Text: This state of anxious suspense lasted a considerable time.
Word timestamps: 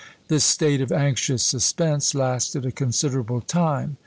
This 0.29 0.43
state 0.43 0.81
of 0.81 0.91
anxious 0.91 1.43
suspense 1.43 2.15
lasted 2.15 2.65
a 2.65 2.71
considerable 2.71 3.39
time. 3.41 3.97